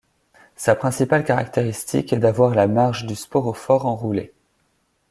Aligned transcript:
Sa 0.55 0.73
principale 0.73 1.23
caractéristique 1.23 2.11
est 2.11 2.17
d’avoir 2.17 2.55
la 2.55 2.65
marge 2.65 3.05
du 3.05 3.13
sporophore 3.15 3.85
enroulée. 3.85 4.33